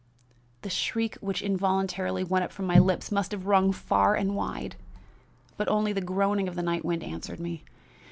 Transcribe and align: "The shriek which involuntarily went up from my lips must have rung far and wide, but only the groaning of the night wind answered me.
"The 0.63 0.69
shriek 0.71 1.13
which 1.17 1.43
involuntarily 1.43 2.23
went 2.23 2.43
up 2.43 2.51
from 2.51 2.65
my 2.65 2.79
lips 2.79 3.11
must 3.11 3.29
have 3.33 3.45
rung 3.45 3.71
far 3.71 4.15
and 4.15 4.35
wide, 4.35 4.75
but 5.57 5.67
only 5.67 5.93
the 5.93 6.01
groaning 6.01 6.47
of 6.47 6.55
the 6.55 6.63
night 6.63 6.83
wind 6.83 7.03
answered 7.03 7.39
me. 7.39 7.63